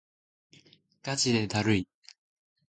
[1.03, 1.87] ガチでだるい